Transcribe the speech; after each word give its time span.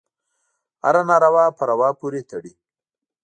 هره 0.83 1.01
ناروا 1.09 1.45
په 1.57 1.63
روا 1.71 1.89
پورې 1.99 2.21
تړي. 2.31 2.53